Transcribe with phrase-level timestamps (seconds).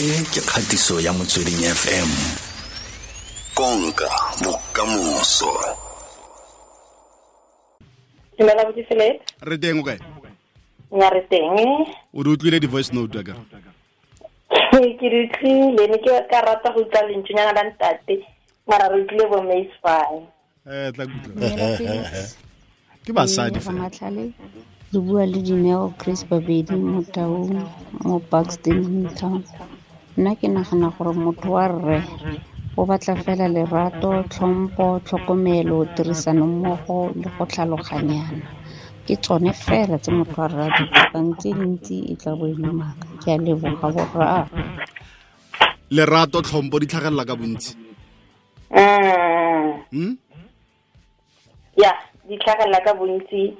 [0.00, 2.10] e ke kgatiso ya motsweding fm
[3.54, 4.08] konka
[4.40, 5.52] bokamoso
[8.38, 10.00] dumela philip re teng o kae?
[10.90, 11.84] Nya re teng.
[12.16, 13.44] O di utlwile di-voice note ya kare
[14.98, 18.24] ke di utlwile ne ke ka rata go utlwa lentshonyana la ntate
[18.66, 20.24] mara re utlwile bo mace fine.
[20.64, 22.28] Um tla kutlwa
[23.04, 24.32] ke basadi Ramatlhale.
[24.92, 27.52] le bua le dineo chris babedi mo taung
[28.02, 29.44] mo buxton town
[30.20, 32.04] nna ke nagana gore motho wa rre
[32.76, 38.44] o batla fela lerato tlhompho tlhokomelo tirisano mmogo le go tlhaloganyana.
[39.08, 42.44] Ke tsone fela tse motho wa rre a di tlhokang tse dintsi e tla bo
[42.46, 44.44] e le maaka ke a leboga borra.
[45.88, 47.72] Lerato tlhompo di tlhagelela ka bontsi?
[49.90, 50.12] Mm.
[51.80, 51.96] Ya
[52.28, 53.56] di tlhagelela ka bontsi.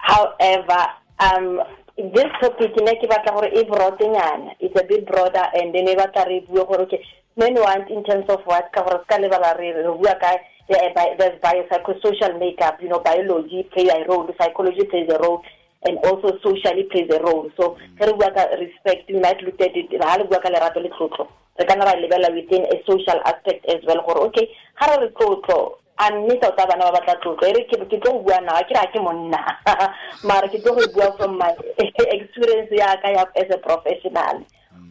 [0.00, 0.82] However
[1.20, 1.60] um
[2.08, 5.94] this topic ne ke batla gore e broadenyana it's a bit broader and then e
[5.94, 7.00] batla re bue gore okay
[7.36, 10.32] men want in terms of what ka gore se ka lebala re re bua ka
[10.68, 15.42] there's biopsychosocial makeup you know biology play a role psychology plays a role
[15.82, 17.50] and also socially plays a role.
[17.56, 20.48] So ge re bua ka respect we might look at it ha le bua ka
[20.48, 24.48] lerato le tlotlo re kana ra lebella within a social aspect as well gore okay
[24.80, 27.46] ga re re tlotlo a mme tota bana ba batla tlotlo.
[27.48, 29.40] E re ke tlo go bua na ga ke ke monna
[30.24, 31.52] mara ke tlo go bua from my
[32.16, 34.40] experience ya ka ya as a professional.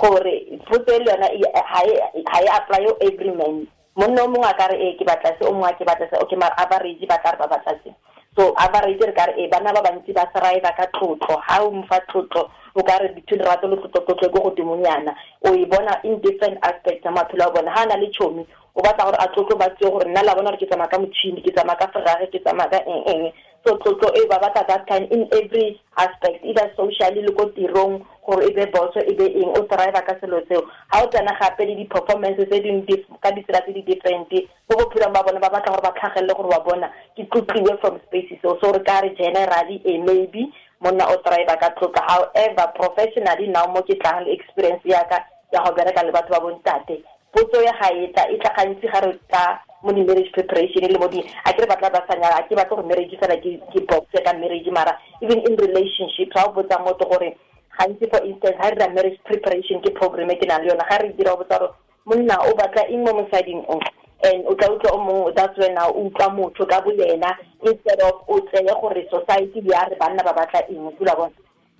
[0.00, 3.66] Gore potso e le yona e- ha e- ha e apply every man.
[3.96, 6.08] Monna o mongwe a ka re e ke batla se o mongwe a ke batla
[6.08, 6.16] se.
[6.24, 7.92] Okay mara average ba ka re ba batla se.
[8.36, 11.36] So average re ka re e bana ba bantsi ba thrive ka tlotlo.
[11.46, 15.14] Ha o mfa tlotlo o ka re between lerato le tlotlo tlotlo ke godimonyana
[15.46, 17.70] o e bona in different aspects ya maphelo a bona.
[17.70, 20.34] Ha a na le tšhomi o batla gore a tlotlo ba tseo gore nna la
[20.34, 23.32] bona gore ke tsamaya ka motšhini ke tsamaya ka ferrari ke tsamaya ka eng eng.
[23.64, 28.02] So tlotlo e ba batla that kind in every aspect either socially le ko tirong
[28.26, 30.66] gore e be boso e be eng o thrive ka selo seo.
[30.90, 34.28] Ha o tsena gape le di-performance tse dingwe ka ditsela tse di-different
[34.68, 38.00] mo bophelong ba bona ba batla gore ba tlhagelele gore wa bona ke tlotliwe from
[38.04, 38.58] space seo.
[38.60, 40.50] So re ka re generally e maybe
[40.84, 45.72] monna o thrive ka tlotlo however professionally now mo ke tlang experience yaka ya go
[45.72, 47.00] bereka le batho ba bontate
[47.32, 51.08] potso ya ga e tla e gantsi ga re tla mo di-marriage preparation le mo
[51.08, 53.80] di a ke batla ba sa nyala a ke batle gore marriage fela ke ke
[53.88, 57.32] boxe ka marriage mara even in relationship ga o botsa motho gore
[57.80, 61.02] gantsi for instance ga re marriage preparation ke program e ke nang le yona ga
[61.02, 61.74] re dira o botsa gore
[62.06, 63.80] monna o batla eng mo mosading o
[64.24, 68.22] and o tla utlwa o mongwe that's when o utlwa motho ka boyena instead of
[68.28, 71.32] o tseye gore society ya re banna ba batla eng kula bona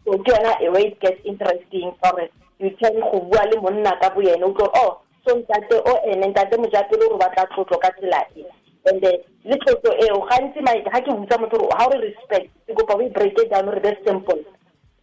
[0.05, 2.28] so ke yona a way it gets interesting gore
[2.59, 6.56] you can go bua le monna ka boyena o oh so ntate o ene ntate
[6.56, 8.44] mojapelo o re batla tlotlo ka tsela e.
[8.87, 12.75] And then le tlotlo eo gantsi ga ke butsa motho gore how re respect ke
[12.75, 14.44] kopa o e break it down re be simple.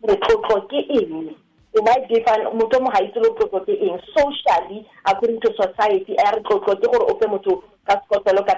[0.01, 1.35] Gore tlotlo ke eng
[1.77, 3.99] o might define motho mo ga itse le tlotlo eng.
[4.15, 8.55] Socially according to society a re tlotlo ke gore o fe motho ka sekotelo ka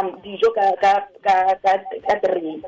[0.00, 0.92] um, dijo ka ka
[1.24, 1.72] ka ka
[2.06, 2.62] ka three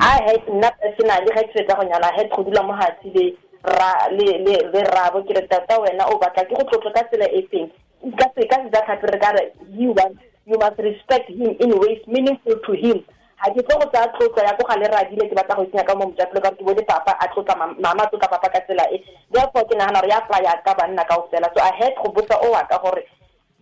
[0.00, 3.24] a he nna personally ga ke fetsa go nyala he go dula mo hatsi le
[3.64, 7.02] ra le le le rabo ke re tata wena o batla ke go tlotlo ka
[7.08, 7.70] tsela e feng?
[8.18, 11.56] Ka se ka se da tlhapi re ka re you want you must respect him
[11.58, 13.00] in ways meaningful to him
[13.38, 15.84] ga ke tlo go tsaya tlotlo ya ko ga le radile ke batla go tsenya
[15.86, 18.48] ka mo mojapelo ka re ke bone papa a tlotla mam- mama a tlotla papa
[18.50, 18.98] ka tsela e.
[19.30, 22.36] Therefore ke nagana gore ya playa ka banna kao fela so i had go botsa
[22.42, 23.04] o wa ka gore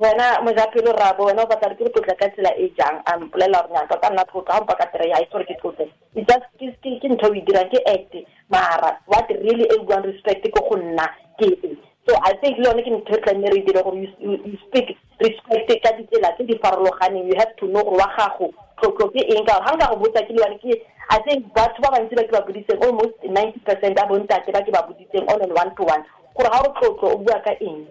[0.01, 3.03] wena mojapelo rabo wena o batla ke re tlotla ka tsela e jang?
[3.07, 5.57] A mpolelela gore nyaka ka nna tlotlo ga mpa ka tere ya itse gore ke
[5.61, 8.17] tlotle It's just ke- ntho o e dirang ke act.
[8.49, 11.05] Mara what really e buang respect ke go nna
[11.39, 11.77] ke eng
[12.09, 14.97] so i think le yone ke ntho e tlanne re e dire gore you speak
[15.21, 17.29] respect ka ditsela tse di farologaneng.
[17.29, 18.53] You have to know gore wa gago
[18.93, 22.15] tlotlo eng ka ga nka go botsa ke lewane ke i think batho ba bantsi
[22.17, 25.53] ba ke ba boditseng almost ninety percent a bontate ba ke ba boditseng on and
[25.53, 26.03] one to one.
[26.37, 27.87] Gore ga o tlotlo o bua ka eng?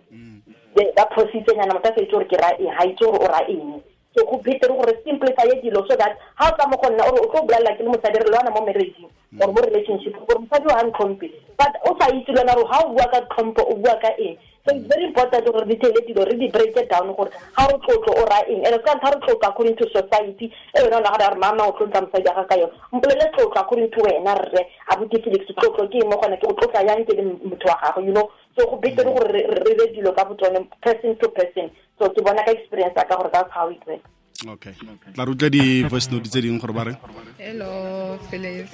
[0.76, 2.72] Ba phositsenyana motho a sa itse gore ke ra eng?
[2.76, 3.82] Ga itse gore o ra eng?
[4.16, 7.20] So go betere gore simplify dilo so that ga o tla mo go nna ore
[7.20, 9.12] o tlo bolelela ke le mosadi re lewana mo marriageng
[9.42, 11.28] or mo relationship gore mosadi o ntlhompe
[11.60, 14.38] but o sa itse lwana gore ga o bua ka tlhompho o bua ka eng
[14.66, 17.66] so it's very important gore re thele dilo re di break it down gore ga
[17.70, 20.50] re tlotlo o ra eng and ka ntlha re tlotlo according to society.
[20.74, 24.02] E o nagana gore mama o tlotla mosadi aga ka yone mpolele tlotlo according to
[24.02, 27.70] wena rre abuti felix tlotlo ke eng mo gone ke tlotla yang ke le motho
[27.70, 28.26] wa gago you know
[28.58, 31.70] so go betere gore re re re dilo ka botsone person to person.
[32.00, 34.10] So ke bona ka experience ya ka gore that's how it works
[34.54, 34.74] okay
[35.14, 37.00] tla re utlwa di-voice note tse dingwe gore ba reng
[37.46, 38.72] Hello, Phyllis.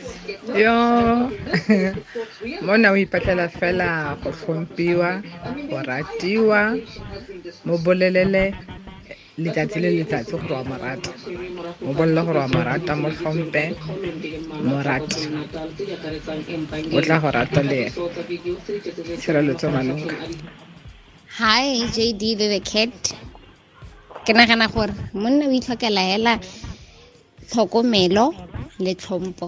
[0.56, 0.76] Yo,
[2.66, 5.10] mona o ipatlela fela go tlhomphiwa,
[5.70, 6.78] go ratiwa,
[7.66, 8.54] mo bolelele
[9.42, 11.12] letsatsi le letsatsi gore wa mo rata.
[11.82, 13.64] Mo bolele gore wa mo rata, mo tlhompe,
[14.64, 15.20] mo rate.
[16.96, 17.98] O tla go rata le ena.
[19.20, 20.16] Tshireletso Malunga.
[21.38, 23.14] hi jd le the cat
[24.26, 26.34] ke nagana gore monna o itlhokela hela
[27.50, 28.26] tlhokomelo
[28.84, 29.48] le tlhompo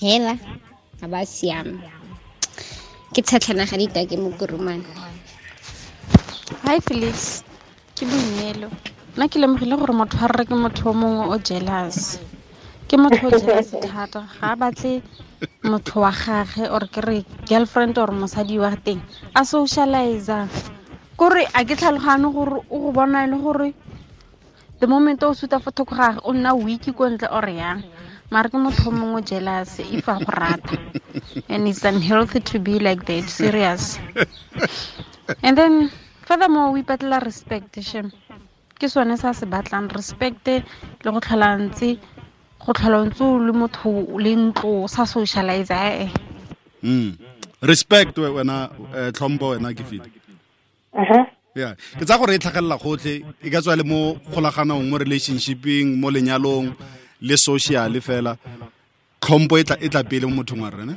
[0.00, 0.34] hela
[1.00, 1.76] ga ba siame.
[3.12, 4.84] Ke tshatlhana ga ditake ke mokurumane
[6.64, 7.44] hi felix
[7.96, 8.68] ke boineelo.
[9.16, 12.18] Nna ke lemogile gore motho a rre ke motho o mongwe o jealous.
[12.88, 14.24] Ke motho o jealous thata.
[14.40, 15.02] Ga a batle
[15.64, 17.18] motho wa gage or ke re
[17.48, 19.00] girlfriend or mosadi wa teng
[19.36, 20.48] a socializer
[21.20, 23.74] kore a ke tlhalogane gore o go bona le gore
[24.80, 27.84] the moment o suta fo thoko gage o nna weak ko ntle or yang
[28.30, 30.78] mara ke motho o mongwe jealous if a go rata.
[31.48, 33.98] And it's unhealthy to be like that serious.
[35.42, 35.90] And then
[36.22, 38.12] furthermore o ipatlela respect shem.
[38.78, 41.98] Ke sone sa se batlang respect le go tlhola ntse
[42.64, 46.08] go tlhola ntse o le motho le ntlo sa socialize ee
[46.82, 47.12] mm.
[47.62, 50.19] respect we- wena eh, tlhompho wena ke file
[50.94, 51.24] uh-huh.
[51.98, 56.10] ke tsa gore e tlhagelela gotlhe e ka tswa le mo kgolaganong mo relationshipeng mo
[56.10, 56.74] lenyalong
[57.20, 58.36] le social fela.
[59.20, 60.94] Tlhompo e tla e pele mo mothong wa rene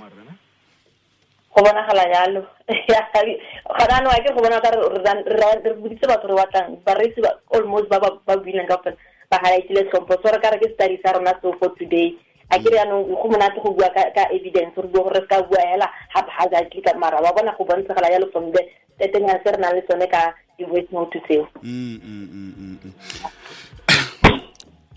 [1.54, 2.42] go bonagala jalo.
[3.78, 6.81] Gona anong ke go bona ka re boditse batho re batlang.
[6.86, 7.22] Bareetsi
[7.54, 8.98] almost ba ba buileng ka fela
[9.30, 12.18] ba highlightile tlhompo so re ka re ke study sa rona so for today.
[12.51, 15.62] A kere yaanong go monate go bua ka evidence re bua gore re ka bua
[15.62, 18.62] hela haphazardly ka mara wa bona go bontshagala jalo from the
[19.04, 21.44] tetenyana se re nang le tsone ka di-voice note tseo.
[21.64, 22.94] Mm, mm, mm,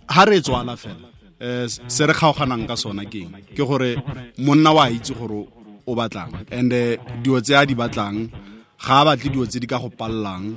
[0.08, 1.08] ha re tswala fela
[1.41, 3.35] eh se re kgaoganang ka sona ke eng?
[3.56, 3.99] Ke gore
[4.38, 5.47] monna wa itse gore
[5.87, 8.31] o batlang and eh, dio tse a di batlang
[8.79, 10.56] ga a batle dio tse di ka go pallang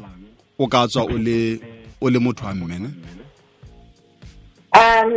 [0.58, 1.60] o ka tswa o le
[2.02, 2.90] o le motho wa mmene
[4.80, 5.10] um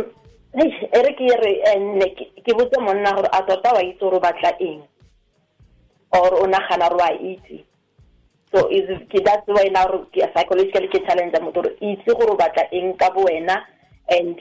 [0.61, 2.07] eish, e re ke re eh, nne
[2.45, 4.81] ke botse monna gore a tota wa itse gore o batla eng
[6.11, 7.63] or o nagana gore a itse
[8.53, 8.69] so
[9.25, 13.25] that's why now psychologically ke challenge motho gore itse gore o batla eng ka bo
[13.25, 13.57] wena
[14.09, 14.37] and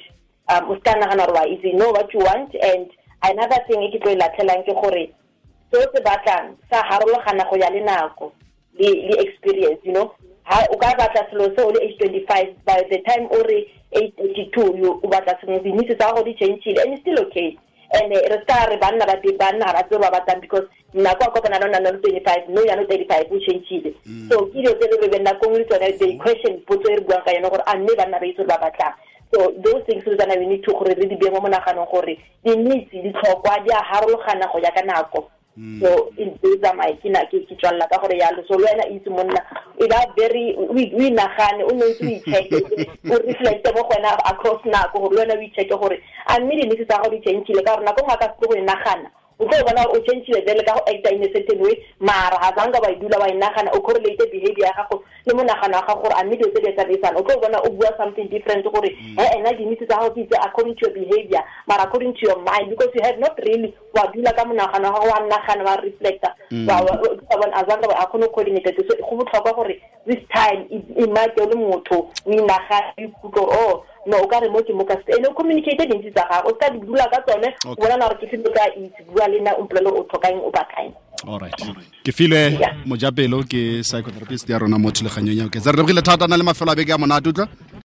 [0.52, 2.90] um o ska nagana gore wa itse know what you want and
[3.24, 5.04] another thing e ke tlo e latlhelang ke gore
[5.72, 8.32] se o se batlang sa harologana go ya le nako
[8.78, 10.12] le experience you know?
[10.44, 13.40] Ha o ka batla selo se o le age twenty five by the time o
[13.48, 13.64] re
[13.96, 14.68] age thirty two
[15.02, 17.56] o batla sengwe dinitse tsa gago di changile and it's still okay
[17.92, 21.24] and eh, re ska re banna ba banna ga ba tsere ba batlang because nako
[21.24, 23.94] a kopana le ona le twenty five no yana thirty five o changile.
[24.28, 27.24] So ke dilo tse le rebe nakong le tsone the question potso e re buang
[27.24, 28.94] ka yone gore a mme banna ba itse gore ba batlang.
[29.34, 32.16] So those things re tsana we need to gore re di bee mo monaganong gore
[32.44, 37.12] di-needs ditlhokwa di a harologana go ya ka nako so in those are my ke
[37.12, 39.40] na ke tswalela ka gore yalo so le wena itse monna
[39.76, 42.56] e ba very o inagane o ntse o icheke
[43.10, 46.56] o reflecte mo go wena across nako gore le wena o icheke gore a mme
[46.56, 49.10] di-needs tsa gago di changile ka gore nako ngwe a ka se go e nagana
[49.42, 52.52] o tlo bona o changile vele ka go acta in a certain way mara ga
[52.56, 55.86] zanka wa e dula wa e nagana o correlate behavior ya gago le monagano wa
[55.86, 58.64] gago gore a mme dilo tse di tsamaisana o tlo bona o bua something different
[58.64, 59.18] gore mm.
[59.18, 62.38] e ena di-needs tsa gago ke itse according to your behavior mara according to your
[62.38, 65.76] mind because you have not really wa dula ka monagano wa gago wa nagana wa
[65.76, 66.34] reflecta.
[66.50, 66.66] Mm.
[66.66, 71.34] Bona a zanka a kgone go coordinate so go botlhokwa gore this time e make
[71.40, 74.84] o le motho o inagane o gore oh no o ka re mo ke mo
[74.84, 76.50] ka se ene o communicate dintsi tsa gago.
[76.50, 79.28] O ka di bula ka tsone o bona na gore ke filo ka itse bua
[79.28, 80.92] le nna o mpolele o tlhokang o batlang
[81.28, 81.54] alright
[82.04, 86.26] ke file mo mojapelo ke psychotherapist ya rona mo thulaganyong ya oketsa re lebogile thata
[86.26, 87.48] na le mafelo a beke a monate utlwa